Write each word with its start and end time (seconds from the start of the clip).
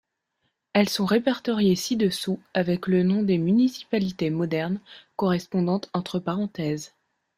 Elles 0.73 0.89
sont 0.89 1.05
répertoriées 1.05 1.75
ci-dessous 1.75 2.39
avec 2.55 2.87
le 2.87 3.03
nom 3.03 3.21
des 3.21 3.37
municipalités 3.37 4.31
modernes 4.31 4.79
correspondantes 5.15 5.91
entre 5.93 6.17
parenthèses. 6.17 6.95